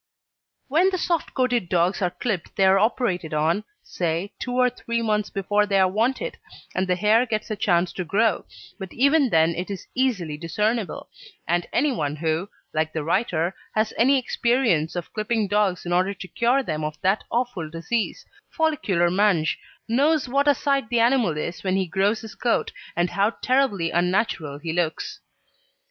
[0.67, 5.03] When the soft coated dogs are clipped they are operated on, say, two or three
[5.03, 6.39] months before they are wanted,
[6.73, 8.45] and the hair gets a chance to grow,
[8.79, 11.07] but even then it is easily discernible,
[11.47, 16.27] and anyone who, like the writer, has any experience of clipping dogs in order to
[16.27, 21.63] cure them of that awful disease, follicular mange, knows what a sight the animal is
[21.63, 25.19] when he grows his coat, and how terribly unnatural he looks.